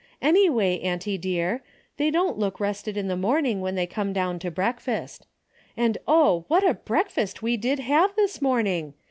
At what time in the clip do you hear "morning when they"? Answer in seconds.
3.15-3.85